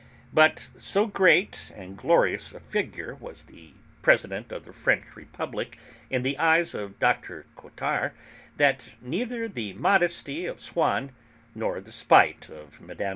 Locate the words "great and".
1.05-1.95